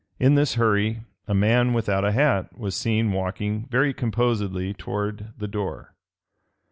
In 0.19 0.33
this 0.33 0.55
hurry, 0.55 1.01
a 1.27 1.35
man 1.35 1.73
without 1.73 2.03
a 2.03 2.11
hat 2.11 2.57
was 2.57 2.73
seen 2.75 3.11
walking 3.11 3.67
very 3.69 3.93
composedly 3.93 4.73
before 4.73 5.15
the 5.37 5.47
door. 5.47 5.93